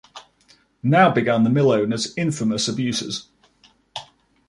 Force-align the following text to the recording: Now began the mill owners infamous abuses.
Now 0.81 1.11
began 1.13 1.43
the 1.43 1.51
mill 1.51 1.71
owners 1.71 2.11
infamous 2.17 2.67
abuses. 2.67 3.27